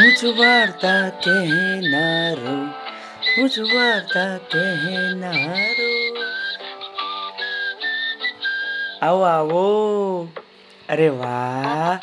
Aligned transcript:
હું 0.00 0.16
છું 0.16 0.38
વાર્તા 0.38 1.08
કહેનારો 1.08 2.54
હું 3.38 3.50
છું 3.50 3.66
વાર્તા 3.74 4.36
કહેનારો 4.36 5.88
આવો 9.02 9.22
આવો 9.22 10.28
અરે 10.88 11.08
વાહ 11.08 11.98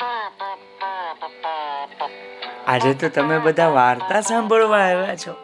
આજે 2.66 2.94
તો 2.94 3.08
તમે 3.08 3.38
બધા 3.38 3.68
વાર્તા 3.68 4.20
સાંભળવા 4.20 4.78
આવ્યા 4.78 5.16
છો। 5.16 5.36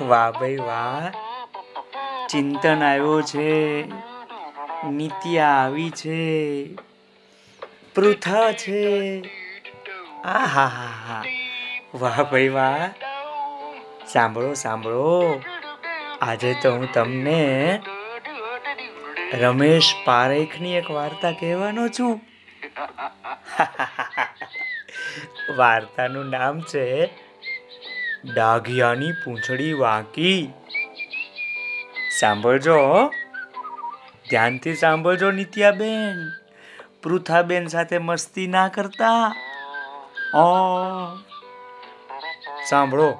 વાહ 0.00 0.30
ભાઈ, 0.30 0.56
વાહ। 0.56 1.10
ચિંતન 2.28 2.82
આવ્યો 2.82 3.22
છે। 3.22 3.82
નિત્યા 4.90 5.46
આવી 5.46 5.90
છે। 5.90 6.74
પૃથા 7.94 8.52
છે। 8.52 9.20
આ 10.24 10.46
હા 10.46 10.66
હા 10.66 10.92
હા 11.08 11.45
વાહ 11.98 12.22
ભાઈ 12.22 12.48
વાહ. 12.48 12.90
સાંભળો 14.06 14.54
સાંભળો. 14.54 15.40
આજે 16.20 16.56
તો 16.62 16.70
હું 16.70 16.92
તમને 16.92 17.80
રમેશ 19.32 19.94
પારેખની 20.04 20.74
એક 20.74 20.90
વાર્તા 20.90 21.30
કહેવાનો 21.30 21.88
છું. 21.88 22.20
વાર્તાનું 25.56 26.30
નામ 26.30 26.60
છે, 26.60 27.10
ડાઘિયાની 28.34 29.12
પૂંછડી 29.12 29.72
વાંકી. 29.72 30.52
સાંભળજો 32.18 33.10
ધ્યાનથી 34.30 34.74
સાંભળજો, 34.74 35.30
નિત્યાબેન. 35.30 36.32
પૃથાબેન 37.02 37.66
સાથે 37.66 37.98
મસ્તી 37.98 38.46
ના 38.46 38.68
કરતા. 38.68 39.36
ઓ 40.34 40.46
સાંભળો. 42.68 43.14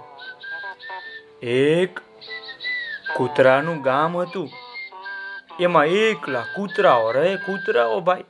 એક 1.42 1.98
કૂતરાનું 3.16 3.82
ગામ 3.82 4.16
હતું. 4.16 4.48
એમાં 5.60 5.86
એકલા 5.86 6.40
કૂતરાઓ 6.40 7.12
રહે, 7.12 7.36
કૂતરાઓ 7.36 8.00
ભાઈ. 8.00 8.24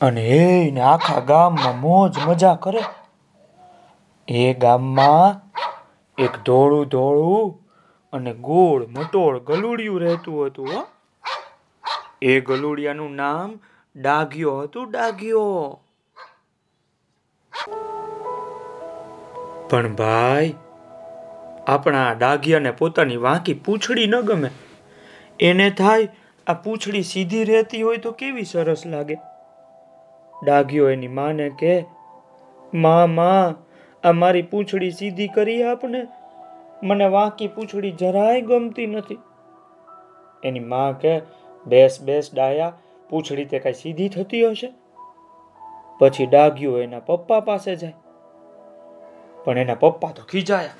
અને 0.00 0.26
એને 0.68 0.80
આખા 0.80 1.20
ગામમાં 1.20 1.80
મોજ 1.80 2.18
મજા 2.18 2.54
કરે. 2.54 2.82
એ 4.28 4.54
ગામમાં 4.54 5.52
એક 6.22 6.30
ધોળું 6.44 6.88
ધોળું 6.88 7.62
અને 8.12 8.34
ગોળ 8.34 8.86
મટોળ 8.86 9.38
ગલુડિયું 9.38 10.00
રહેતું 10.00 10.46
હતું, 10.46 10.68
હો. 10.74 10.86
એ 12.22 12.40
ગલુડિયાનું 12.40 13.14
નામ 13.14 13.58
ડાઘ્યો 13.96 14.58
હતું, 14.58 14.90
ડાઘ્યો. 14.90 15.80
પણ 19.70 19.94
ભાઈ, 19.94 20.54
આપણા 21.66 22.12
ડાઘિયાને 22.12 22.70
પોતાની 22.70 23.16
વાંકી 23.16 23.54
પૂંછડી 23.54 24.06
ન 24.06 24.20
ગમે. 24.20 24.50
એને 25.40 25.70
થાય 25.70 26.08
આ 26.46 26.52
પૂંછડી 26.52 27.02
સીધી 27.02 27.44
રહેતી 27.44 27.82
હોય 27.82 27.96
તો 27.96 28.12
કેવી 28.12 28.42
સરસ 28.42 28.86
લાગે? 28.86 29.14
ડાઘિયો 30.44 30.90
એની 30.90 31.08
માને 31.08 31.50
કે, 31.50 31.84
માં 32.74 33.10
માં, 33.10 33.54
આ 34.08 34.12
મારી 34.12 34.42
પૂંછડી 34.42 34.90
સીધી 34.90 35.28
કરી 35.28 35.62
આપને. 35.62 36.06
મને 36.82 37.06
વાંકી 37.06 37.48
પૂંછડી 37.48 37.90
જરાય 37.90 38.40
ગમતી 38.40 38.86
નથી. 38.86 39.18
એની 40.44 40.60
માં 40.60 40.98
કે, 40.98 41.20
બેસ 41.66 42.02
બેસ, 42.02 42.34
ડાયા, 42.34 42.72
પૂંછડી 43.10 43.44
તે 43.44 43.58
કઈ 43.58 43.72
સીધી 43.72 44.08
થતી 44.08 44.50
હશે? 44.50 44.72
પછી 45.98 46.26
ડાગ્યો 46.26 46.78
એના 46.78 46.98
પપ્પા 46.98 47.40
પાસે 47.40 47.76
જાય. 47.76 47.94
પણ 49.44 49.58
એના 49.58 49.74
પપ્પા 49.74 50.12
તો 50.16 50.22
ખીજાયા. 50.30 50.70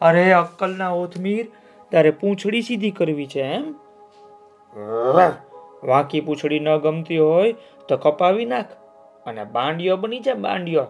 અરે 0.00 0.32
અક્કલના 0.32 0.90
ઓથમીર 0.90 1.46
તારે 1.92 2.10
પૂંછડી 2.10 2.62
સીધી 2.62 2.90
કરવી 2.90 3.26
છે 3.26 3.42
એમ? 3.42 3.74
વાંકી 5.84 6.20
પૂંછડી 6.20 6.60
ન 6.60 6.76
ગમતી 6.76 7.18
હોય 7.18 7.52
તો 7.88 7.96
કપાવી 7.96 8.44
નાખ 8.44 8.70
અને 9.26 9.44
બાંડિયો 9.44 9.96
બની 9.96 10.20
જાય 10.20 10.34
બાંડિયો. 10.34 10.86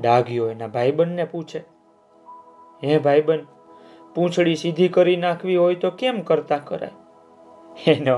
ડાગ્યો 0.00 0.50
એના 0.50 0.66
ભાઈબંધને 0.66 1.24
પૂછે. 1.24 1.58
હે 2.84 2.98
ભાઈબંધ 2.98 3.46
પૂંછડી 4.14 4.56
સીધી 4.56 4.88
કરી 4.88 5.16
નાખવી 5.16 5.56
હોય 5.56 5.74
તો 5.74 5.90
કેમ 5.90 6.20
કરતા 6.20 6.58
કરાય? 6.58 6.90
એનો 7.86 8.16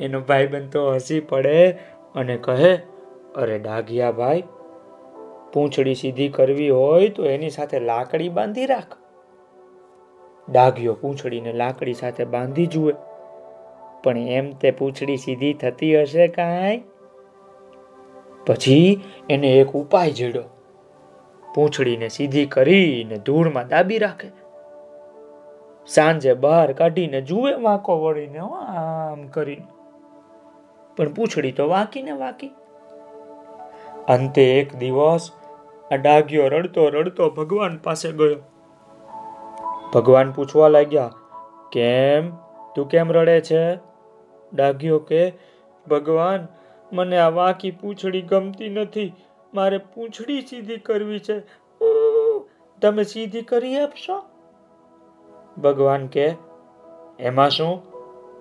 એનો 0.00 0.20
ભાઈબંધ 0.20 0.72
તો 0.72 0.90
હસી 0.92 1.20
પડે. 1.20 1.78
અને 2.16 2.36
કહે, 2.36 2.76
અરે 3.34 3.58
ડાઘિયા 3.58 4.10
ભાઈ 4.10 4.42
પૂંછડી 5.52 5.94
સીધી 5.94 6.28
કરવી 6.28 6.70
હોય 6.70 7.08
તો 7.08 7.26
એની 7.26 7.50
સાથે 7.50 7.80
લાકડી 7.80 8.28
બાંધી 8.28 8.66
રાખ. 8.66 8.96
ડાઘિયો 10.48 10.94
પૂંછડીને 10.94 11.52
લાકડી 11.52 11.92
સાથે 11.92 12.24
બાંધી 12.24 12.66
જુએ. 12.66 12.92
પણ 14.02 14.18
એમ 14.18 14.50
તે 14.50 14.70
પૂંછડી 14.70 15.16
સીધી 15.16 15.52
થતી 15.52 16.02
હશે 16.02 16.28
કાંઈ? 16.28 16.82
પછી 18.46 19.04
એને 19.30 19.48
એક 19.48 19.68
ઉપાય 19.68 20.10
જેડો. 20.10 20.42
પૂંછડીને 21.54 22.08
સીધી 22.08 22.46
કરીને 22.46 23.16
ધૂળમાં 23.16 23.68
દાબી 23.68 23.98
રાખે. 23.98 24.30
સાંજે 25.86 26.34
બહાર 26.34 26.72
કાઢીને 26.72 27.20
જુએ 27.20 27.54
વાંકો 27.54 28.02
વળીને 28.02 28.38
આમ 28.38 29.26
કરીને. 29.26 29.75
પણ 30.96 31.12
પૂંછડી 31.12 31.52
તો 31.52 31.68
વાંકીને 31.68 32.12
વાંકી. 32.12 32.48
અંતે 34.08 34.60
એક 34.60 34.76
દિવસ 34.76 35.30
આ 35.92 35.96
ડાઘ્યો 35.96 36.48
રડતો 36.48 36.88
રડતો 36.88 37.30
ભગવાન 37.30 37.78
પાસે 37.78 38.12
ગયો. 38.12 38.36
ભગવાન 39.94 40.32
પૂછવા 40.32 40.68
લાગ્યા, 40.68 41.10
કેમ? 41.72 42.30
તું 42.76 42.88
કેમ 42.88 43.12
રડે 43.12 43.40
છે? 43.40 43.76
ડાઘ્યો 44.52 44.98
કે, 44.98 45.32
ભગવાન, 45.90 46.46
મને 46.92 47.18
આ 47.18 47.28
વાંકી 47.28 47.70
પૂંછડી 47.70 48.22
ગમતી 48.22 48.68
નથી. 48.68 49.14
મારે 49.54 49.78
પૂંછડી 49.78 50.40
સીધી 50.40 50.76
કરવી 50.76 51.18
છે. 51.18 51.40
તમે 52.82 53.04
સીધી 53.04 53.42
કરી 53.42 53.80
આપશો? 53.80 54.22
ભગવાન 55.62 56.06
કે, 56.06 56.34
એમાં 57.20 57.50
શું? 57.50 57.82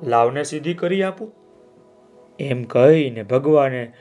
લાવને 0.03 0.43
સીધી 0.43 0.73
કરી 0.73 1.03
આપું. 1.03 1.44
એમ 2.39 2.63
કહીને 2.63 3.23
ભગવાને 3.23 3.91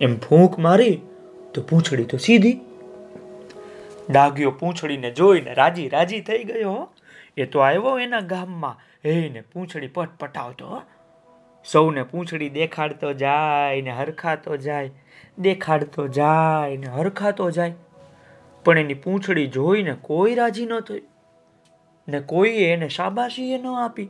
એમ 0.00 0.18
ફૂંક 0.18 0.58
મારી 0.58 1.00
તો 1.54 1.62
પૂંછડી 1.62 2.04
તો 2.04 2.16
સીધી. 2.16 2.60
ડાગ્યો 4.10 4.50
પૂંછડીને 4.50 5.10
જોઈને 5.10 5.54
રાજી 5.54 5.88
રાજી 5.88 6.20
થઈ 6.20 6.44
ગયો 6.44 6.88
એ 7.36 7.44
તો 7.44 7.58
આવ્યો 7.58 7.98
એના 7.98 8.20
ગામમાં. 8.20 8.80
હેને 9.04 9.40
પૂંછડી 9.40 9.86
પટ 9.86 10.08
પટાવતો 10.18 10.82
સૌને 11.64 12.02
પૂંછડી 12.02 12.48
દેખાડતો 12.48 13.12
જાય 13.12 13.80
ને 13.80 13.90
હરખાતો 13.90 14.56
જાય. 14.56 14.90
દેખાડતો 15.38 16.08
જાય 16.08 16.76
ને 16.76 16.86
હરખાતો 16.86 17.50
જાય. 17.50 17.74
પણ 18.64 18.78
એની 18.78 18.94
પૂંછડી 18.94 19.46
જોઈને 19.46 19.94
કોઈ 20.02 20.34
રાજી 20.34 20.66
ન 20.66 20.80
થયું 20.80 21.02
ને 22.08 22.20
કોઈએ 22.20 22.72
એને 22.72 22.88
શાબાશી 22.88 23.58
ન 23.58 23.66
આપી. 23.66 24.08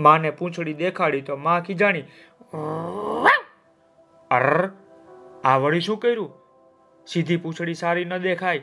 માને 0.00 0.30
પૂંછડી 0.30 0.74
દેખાડી 0.74 1.20
તો 1.20 1.36
માં 1.36 1.62
જાણી, 1.62 2.02
અર, 4.30 4.68
આ 5.44 5.56
વળી 5.56 5.80
શું 5.80 5.98
કર્યું? 5.98 6.32
સીધી 7.06 7.36
પૂંછડી 7.36 7.74
સારી 7.74 8.04
ન 8.04 8.18
દેખાય. 8.18 8.62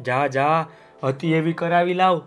જા 0.00 0.26
જા, 0.26 0.66
હતી 1.04 1.32
એવી 1.32 1.52
કરાવી 1.52 1.94
લાવ. 1.94 2.22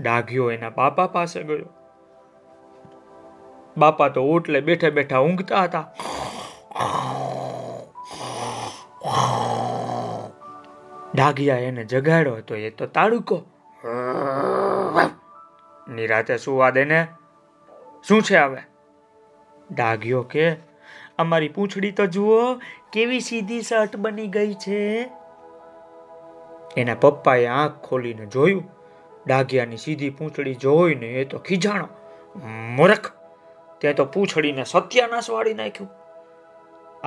ડાઘ્યો 0.00 0.50
એના 0.50 0.70
બાપા 0.70 1.06
પાસે 1.06 1.42
ગયો. 1.42 1.66
બાપા 3.78 4.08
તો 4.08 4.22
ઓટલે 4.22 4.60
બેઠા 4.60 4.90
બેઠા 4.90 5.18
ઊંઘતા 5.18 5.62
હતા. 5.62 5.92
ડાઘિયા 11.14 11.56
એને 11.56 11.84
જગાડ્યો 11.84 12.40
તો 12.40 12.54
એ 12.54 12.70
તો 12.70 12.86
તાળુકો 12.86 13.42
નિરાતે 16.00 16.36
સુવા 16.36 16.70
દે 16.70 16.84
ને? 16.84 17.06
શું 18.08 18.22
છે 18.22 18.36
હવે? 18.36 18.58
ડાઘ્યો 19.70 20.22
કે, 20.22 20.52
અમારી 21.18 21.48
પૂંછડી 21.48 21.90
તો 21.90 22.06
જુઓ, 22.06 22.54
કેવી 22.92 23.20
સીધી 23.20 23.62
શર્ટ 23.62 23.96
બની 23.96 24.26
ગઈ 24.26 24.54
છે. 24.54 25.10
એના 26.76 26.94
પપ્પાએ 26.94 27.46
આંખ 27.46 27.72
ખોલીને 27.72 28.26
જોયું. 28.26 28.70
ડાઘિયાની 29.26 29.76
સીધી 29.76 30.10
પૂંછડી 30.10 30.54
જોઈને 30.54 31.06
એ 31.06 31.24
તો 31.24 31.38
ખીજાણો. 31.38 31.88
મૂરખ. 32.76 33.12
તે 33.80 33.92
તો 33.92 34.04
પૂંછડીને 34.04 34.64
સત્યાનાશ 34.64 35.30
વાળી 35.30 35.54
નાખ્યું. 35.54 35.90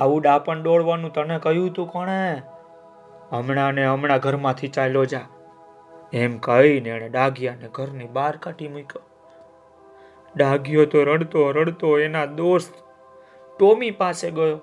આવું 0.00 0.22
ડાપણ 0.22 0.62
દોડવાનું 0.62 1.12
તને 1.12 1.38
કહ્યું 1.38 1.72
તું 1.72 1.88
કોણે? 1.88 2.42
હમણાં 3.30 3.72
ને 3.72 3.86
હમણાં 3.86 4.18
ઘરમાંથી 4.18 4.68
ચાલ્યો 4.68 5.04
જા. 5.04 5.20
એમ 6.14 6.38
કહીને 6.38 6.90
એણે 6.90 7.08
ડાઘિયાને 7.08 7.68
ઘરની 7.72 8.04
બહાર 8.04 8.36
કાઢી 8.36 8.68
મૂક્યો. 8.68 9.02
ડાઘિયો 10.36 10.84
તો 10.84 11.04
રડતો 11.04 11.50
રડતો 11.50 11.98
એના 11.98 12.26
દોસ્ત 12.26 12.74
ટોમી 13.58 13.90
પાસે 13.90 14.30
ગયો. 14.30 14.56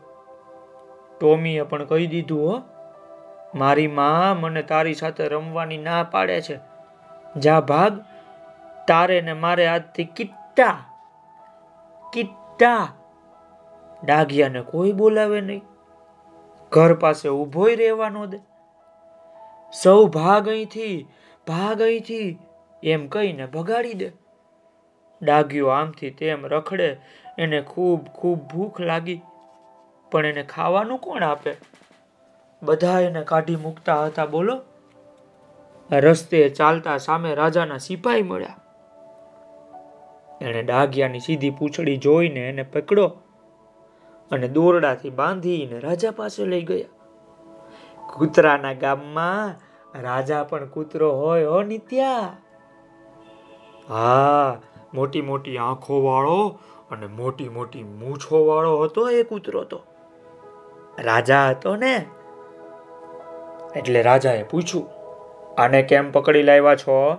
ટોમીએ 1.19 1.63
પણ 1.63 1.85
કહી 1.85 2.07
દીધું, 2.07 2.39
હો, 2.39 2.61
મારી 3.55 3.87
માં 3.87 4.39
મને 4.39 4.61
તારી 4.61 4.93
સાથે 4.93 5.27
રમવાની 5.27 5.77
ના 5.77 6.03
પાડે 6.03 6.41
છે. 6.41 6.59
જા 7.35 7.59
ભાગ, 7.59 8.01
તારે 8.87 9.21
ને 9.21 9.33
મારે 9.33 9.67
આજથી 9.67 10.03
કિટ્ટા 10.03 10.77
કિટ્ટા. 12.13 12.87
ડાઘિયાને 14.03 14.61
કોઈ 14.61 14.91
બોલાવે 14.91 15.41
નહીં. 15.41 15.61
ઘર 16.71 16.93
પાસે 16.93 17.29
ઊભોય 17.29 17.75
રહેવાનો 17.75 18.25
દે. 18.25 18.39
સૌ 19.83 20.05
ભાગ 20.05 20.49
અહીંથી 20.49 21.07
ભાગ 21.47 21.81
અહીંથી 21.81 22.39
એમ 22.83 23.07
કહીને 23.07 23.45
ભગાડી 23.45 23.93
દે. 23.93 24.11
ડાગ્યો 25.21 25.67
આમથી 25.67 26.09
તેમ 26.09 26.45
રખડે, 26.45 26.97
એને 27.37 27.61
ખૂબ 27.61 28.07
ખૂબ 28.07 28.39
ભૂખ 28.39 28.81
લાગી. 28.81 29.21
પણ 30.11 30.25
એને 30.25 30.43
ખાવાનું 30.43 30.97
કોણ 30.97 31.23
આપે? 31.23 31.55
બધા 32.63 32.99
એને 32.99 33.23
કાઢી 33.23 33.55
મૂકતા 33.55 34.05
હતા, 34.05 34.25
બોલો. 34.25 34.61
રસ્તે 35.91 36.49
ચાલતા 36.49 36.97
સામે 36.97 37.35
રાજાના 37.35 37.77
સિપાહી 37.77 38.23
મળ્યા. 38.23 38.57
એણે 40.41 40.63
ડાઘિયાની 40.63 41.19
સીધી 41.19 41.49
પૂંછડી 41.49 41.97
જોઈને 41.97 42.49
એને 42.49 42.63
પકડો 42.63 43.07
અને 44.31 44.47
દોરડાથી 44.47 45.09
બાંધીને 45.09 45.79
રાજા 45.79 46.11
પાસે 46.11 46.45
લઈ 46.45 46.61
ગયા. 46.61 46.85
કૂતરાના 48.13 48.73
ગામમાં 48.73 49.70
રાજા 49.95 50.43
પણ 50.43 50.65
કૂતરો 50.65 51.13
હોય 51.13 51.45
હો 51.45 51.61
નિત્યા. 51.61 52.37
હા, 53.89 54.57
મોટી 54.93 55.21
મોટી 55.21 55.57
આંખો 55.57 56.03
વાળો 56.03 56.59
અને 56.91 57.07
મોટી 57.07 57.49
મોટી 57.49 57.83
મૂછો 57.83 58.45
વાળો 58.45 58.79
હતો 58.79 59.09
એ 59.09 59.23
કૂતરો 59.23 59.63
તો. 59.63 59.83
રાજા 60.99 61.49
હતો 61.49 61.75
ને? 61.75 62.05
એટલે 63.75 64.01
રાજાએ 64.01 64.43
પૂછ્યું, 64.43 64.89
આને 65.61 65.83
કેમ 65.83 66.11
પકડી 66.11 66.43
લાવ્યા 66.43 66.75
છો? 66.75 67.17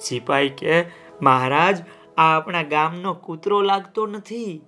સિપાઈ 0.00 0.48
કે, 0.48 0.84
મહારાજ, 1.22 1.82
આ 2.16 2.36
આપણા 2.36 2.62
ગામનો 2.62 3.14
કૂતરો 3.14 3.62
લાગતો 3.62 4.06
નથી. 4.06 4.62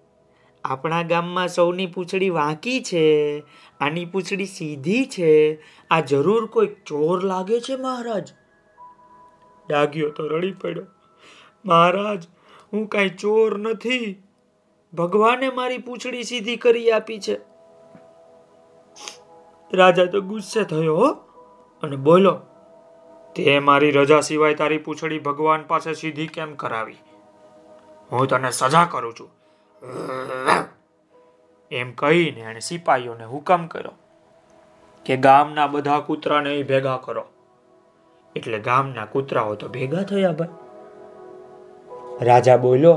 આપણા 0.65 1.03
ગામમાં 1.03 1.49
સૌની 1.49 1.87
પૂંછડી 1.87 2.31
વાંકી 2.31 2.83
છે, 2.83 3.39
આની 3.81 4.05
પૂંછડી 4.05 4.47
સીધી 4.47 5.05
છે. 5.07 5.63
આ 5.91 6.01
જરૂર 6.01 6.47
કોઈ 6.47 6.67
ચોર 6.87 7.25
લાગે 7.25 7.61
છે, 7.61 7.77
મહારાજ? 7.77 8.33
ડાગ્યો 9.69 10.11
તો 10.11 10.27
રડી 10.27 10.53
પડ્યો. 10.53 10.87
મહારાજ, 11.65 12.27
હું 12.73 12.87
કાંઈ 12.87 13.09
ચોર 13.09 13.59
નથી. 13.59 14.23
ભગવાને 14.95 15.51
મારી 15.51 15.79
પૂંછડી 15.79 16.23
સીધી 16.23 16.57
કરી 16.57 16.91
આપી 16.91 17.19
છે. 17.21 17.41
રાજા 19.73 20.05
તો 20.05 20.21
ગુસ્સે 20.21 20.65
થયો 20.65 21.01
અને 21.83 21.97
બોલો 21.97 22.41
તે 23.37 23.59
મારી 23.59 23.91
રજા 23.91 24.21
સિવાય 24.21 24.55
તારી 24.55 24.79
પૂંછડી 24.79 25.19
ભગવાન 25.19 25.63
પાસે 25.63 25.95
સીધી 25.95 26.27
કેમ 26.27 26.55
કરાવી? 26.55 26.97
હું 28.13 28.27
તને 28.29 28.51
સજા 28.51 28.85
કરું 28.85 29.13
છું. 29.13 29.44
એમ 31.71 31.89
કહીને 31.95 32.41
એણે 32.41 32.61
સિપાહીઓને 32.61 33.25
હુકમ 33.25 33.67
કર્યો 33.67 33.97
કે 35.07 35.17
ગામના 35.17 35.67
બધા 35.67 36.01
કૂતરાને 36.01 36.53
ભેગા 36.63 36.99
કરો. 37.05 37.25
એટલે 38.37 38.59
ગામના 38.59 39.07
કૂતરાઓ 39.07 39.55
તો 39.55 39.69
ભેગા 39.69 40.03
થયા 40.03 40.33
ભાઈ. 40.33 40.55
રાજા 42.23 42.57
બોલ્યો, 42.57 42.97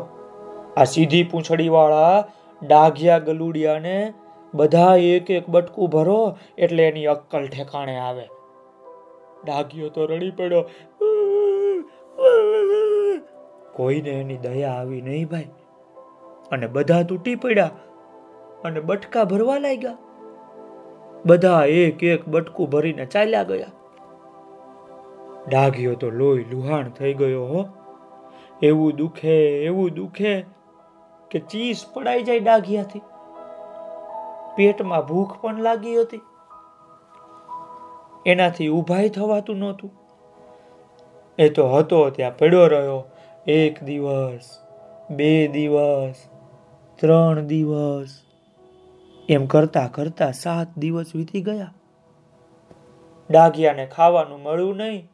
આ 0.78 0.84
સીધી 0.84 1.24
પૂંછડી 1.24 1.69
વાળા 1.69 2.16
ડાઘિયા 2.62 3.25
ગલુડિયાને 3.28 3.98
બધા 4.54 4.95
એક 5.10 5.31
એક 5.31 5.45
બટકું 5.50 5.88
ભરો 5.90 6.19
એટલે 6.57 6.88
એની 6.88 7.06
અક્કલ 7.06 7.48
ઠેકાણે 7.48 7.95
આવે. 8.00 8.25
ડાઘિયો 9.44 9.90
તો 9.90 10.01
રડી 10.06 10.31
પડ્યો 10.31 10.63
કોઈને 13.74 14.12
એની 14.22 14.38
દયા 14.38 14.72
આવી 14.72 15.01
નહીં 15.01 15.28
ભાઈ. 15.28 15.50
અને 16.52 16.68
બધા 16.68 17.04
તૂટી 17.04 17.36
પડ્યા 17.36 17.70
અને 18.64 18.80
બટકા 18.80 19.24
ભરવા 19.24 19.58
લાગ્યા. 19.58 19.98
બધા 21.26 21.64
એક 21.66 22.04
એક 22.04 22.28
બટકું 22.28 22.70
ભરીને 22.70 23.06
ચાલ્યા 23.06 23.44
ગયા. 23.44 23.68
ડાઘ્યો 25.48 25.96
તો 25.96 26.10
લોહી 26.10 26.44
લુહાણ 26.44 26.90
થઈ 26.90 27.14
ગયો 27.14 27.46
હો. 27.46 27.66
એવું 28.62 28.96
દુખે 28.96 29.64
એવું 29.64 29.90
દુખે 29.90 30.46
કે 31.32 31.40
ચીસ 31.40 31.86
પડાઈ 31.94 32.24
જાય 32.24 32.40
ડાઘિયાથી. 32.40 33.00
પેટમાં 34.56 35.06
ભૂખ 35.06 35.42
પણ 35.42 35.62
લાગી 35.62 36.02
હતી. 36.02 36.22
એનાથી 38.26 38.70
ઊભાઈ 38.70 39.10
થવાતું 39.10 39.56
નહોતું. 39.56 39.92
એ 41.38 41.50
તો 41.50 41.70
હતો, 41.70 42.10
ત્યાં 42.10 42.38
પડ્યો 42.38 42.68
રહ્યો 42.68 43.04
એક 43.48 43.84
દિવસ, 43.84 44.58
બે 45.12 45.48
દિવસ. 45.48 46.37
ત્રણ 47.00 47.40
દિવસ. 47.40 48.22
એમ 49.30 49.46
કરતા 49.46 49.88
કરતા 49.88 50.32
સાત 50.32 50.68
દિવસ 50.78 51.12
વીતી 51.16 51.42
ગયા. 51.42 51.74
ડાઘિયાને 53.30 53.86
ખાવાનું 53.86 54.44
મળ્યું 54.44 54.78
નહીં. 54.78 55.10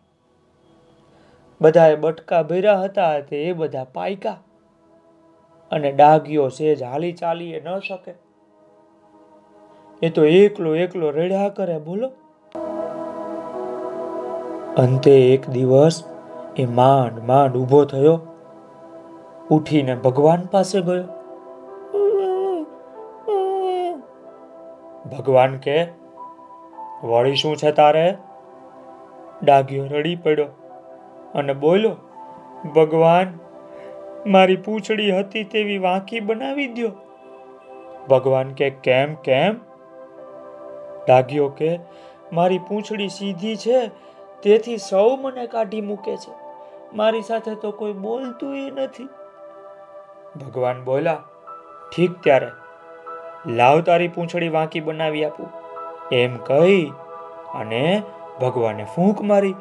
બધાએ 1.61 1.95
બટકા 1.95 2.43
ભર્યા 2.43 2.81
હતા 2.81 3.19
તે 3.19 3.43
એ 3.43 3.53
બધા 3.53 3.83
પાયકા. 3.83 4.37
અને 5.71 5.91
ડાઘિયો 5.91 6.49
સેજ 6.49 6.83
હાલી 6.83 7.13
ચાલી 7.13 7.59
ન 7.59 7.79
શકે. 7.79 8.13
એ 10.01 10.09
તો 10.09 10.25
એકલો 10.25 10.75
એકલો 10.75 11.11
રેડ્યા 11.11 11.49
કરે, 11.49 11.77
બોલો. 11.77 12.11
અંતે 14.77 15.33
એક 15.33 15.49
દિવસ 15.49 16.03
એ 16.57 16.65
માંડ 16.65 17.19
માંડ 17.19 17.57
ઊભો 17.57 17.85
થયો. 17.85 18.19
ઉઠીને 19.51 19.95
ભગવાન 19.95 20.45
પાસે 20.51 20.81
ગયો. 20.81 21.22
ભગવાન 25.19 25.57
કે, 25.57 25.87
વળી 27.03 27.35
શું 27.35 27.57
છે 27.57 27.71
તારે? 27.71 28.17
ડાઘ્યો 29.43 29.85
રડી 29.85 30.15
પડ્યો 30.15 30.45
અને 31.35 31.53
બોલ્યો, 31.53 31.95
ભગવાન, 32.75 33.39
મારી 34.25 34.55
પૂંછડી 34.55 35.17
હતી 35.17 35.43
તેવી 35.43 35.77
વાંકી 35.77 36.19
બનાવી 36.19 36.67
દો 36.67 36.91
ભગવાન 38.09 38.53
કે, 38.53 38.69
કેમ 38.69 39.15
કેમ? 39.15 39.55
ડાઘ્યો 41.07 41.49
કે, 41.49 41.79
મારી 42.33 42.57
પૂંછડી 42.57 43.09
સીધી 43.09 43.55
છે, 43.55 43.87
તેથી 44.43 44.77
સૌ 44.77 45.15
મને 45.15 45.47
કાઢી 45.47 45.81
મૂકે 45.81 46.17
છે. 46.17 46.31
મારી 46.95 47.21
સાથે 47.21 47.55
તો 47.55 47.71
કોઈ 47.71 47.93
બોલતું 47.93 48.55
નથી. 48.55 49.09
ભગવાન 50.45 50.83
બોલા 50.83 51.15
ઠીક 51.95 52.11
ત્યારે. 52.23 52.47
લાવ 53.47 53.81
તારી 53.81 54.07
પૂંછડી 54.07 54.49
વાંકી 54.49 54.79
બનાવી 54.79 55.25
આપું. 55.25 55.49
એમ 56.11 56.37
કહી 56.37 56.93
અને 57.55 58.03
ભગવાને 58.41 58.85
ફૂંક 58.95 59.21
મારી. 59.21 59.55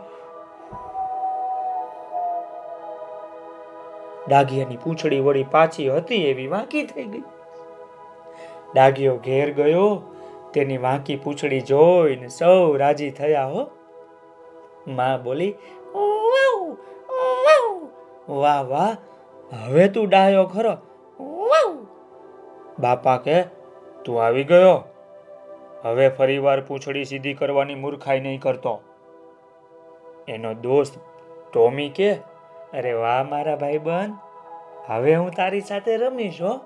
ડાઘિયાની 4.28 4.76
પૂંછડી 4.76 5.20
વળી 5.20 5.44
પાછી 5.50 5.88
હતી 5.88 6.24
એવી 6.26 6.46
વાંકી 6.46 6.82
થઈ 6.82 7.04
ગઈ. 7.04 7.22
ડાઘિયો 8.74 9.16
ઘેર 9.16 9.52
ગયો, 9.52 10.02
તેની 10.54 10.76
વાંકી 10.78 11.16
પૂંછડી 11.16 11.60
જોઈને 11.60 12.28
સૌ 12.28 12.76
રાજી 12.76 13.10
થયા 13.10 13.44
હો. 13.44 13.70
માં 14.88 15.22
બોલી 15.22 15.54
વાહ 18.28 18.62
વાહ, 18.68 18.96
હવે 19.64 19.88
તું 19.88 20.08
ડાયો 20.08 20.46
ખરો. 20.46 20.76
બાપા 22.80 23.16
કે 23.16 23.61
તું 24.04 24.24
આવી 24.24 24.44
ગયો? 24.44 24.84
હવે 25.82 26.08
ફરીવાર 26.08 26.60
પૂંછડી 26.60 27.04
સીધી 27.04 27.34
કરવાની 27.34 27.74
મૂર્ખાઈ 27.74 28.20
નહીં 28.20 28.40
કરતો. 28.40 28.80
એનો 30.28 30.54
દોસ્ત 30.54 30.94
ટોમી 31.52 31.88
કે, 31.88 32.12
અરે 32.72 32.92
વાહ 32.92 33.24
મારા 33.24 33.56
ભાઈબંધ, 33.56 34.14
હવે 34.86 35.14
હું 35.14 35.30
તારી 35.30 35.60
સાથે 35.60 35.96
રમીશ 35.96 36.42
હો. 36.42 36.60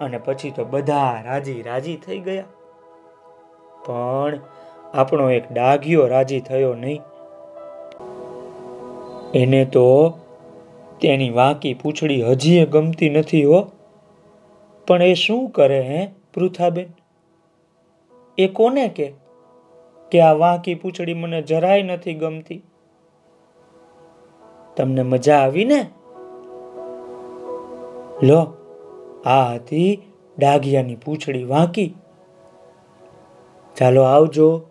અને 0.00 0.18
પછી 0.18 0.50
તો 0.50 0.64
બધા 0.64 1.22
રાજી 1.24 1.62
રાજી 1.62 1.96
થઈ 1.96 2.18
ગયા. 2.18 2.44
પણ 3.86 4.38
આપણો 4.94 5.30
એક 5.30 5.52
ડાઘિયો 5.52 6.06
રાજી 6.06 6.40
થયો 6.40 6.74
નહીં. 6.74 7.02
એને 9.34 9.64
તો 9.64 10.18
તેની 11.00 11.30
વાંકી 11.30 11.74
પૂંછડી 11.74 12.24
હજીએ 12.24 12.66
ગમતી 12.66 13.10
નથી 13.10 13.44
હો. 13.44 13.70
પણ 14.88 15.02
એ 15.02 15.14
શું 15.14 15.50
કરે 15.50 15.80
હે, 15.80 16.08
પૃથાબેન? 16.34 16.86
એ 18.38 18.48
કોને 18.48 18.88
કે? 18.88 19.12
કે 20.10 20.20
આ 20.20 20.32
વાંકી 20.32 20.74
પૂંછડી 20.74 21.14
મને 21.14 21.42
જરાય 21.42 21.82
નથી 21.82 22.14
ગમતી. 22.14 22.62
તમને 24.76 25.02
મજા 25.02 25.38
આવી 25.38 25.64
ને 25.64 25.86
લો, 28.22 28.56
આ 29.26 29.54
હતી 29.54 30.02
ડાઘિયાની 30.38 30.96
પૂંછડી 30.96 31.44
વાંકી. 31.44 31.94
ચાલો 33.76 34.02
આવજો. 34.02 34.62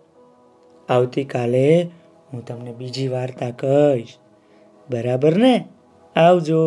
આવતીકાલે 0.88 1.88
હું 2.32 2.44
તમને 2.44 2.72
બીજી 2.72 3.08
વાર્તા 3.08 3.50
કહીશ. 3.50 4.16
બરાબર 4.90 5.36
ને? 5.36 5.68
આવજો. 6.16 6.58